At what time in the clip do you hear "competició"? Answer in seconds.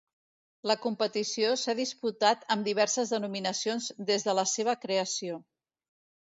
0.85-1.51